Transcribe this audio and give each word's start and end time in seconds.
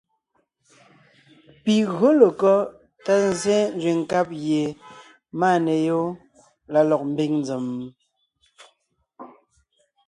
Pi 1.63 1.73
gÿǒ 1.95 2.09
lekɔ́ 2.19 2.57
tá 3.03 3.13
nzsé 3.29 3.57
nzẅìŋ 3.75 3.97
nkáb 4.03 4.27
gie 4.43 4.63
máneyoon 5.39 6.11
la 6.71 6.79
lɔg 6.89 7.01
mbiŋ 7.11 7.31
nzèm? 7.41 7.65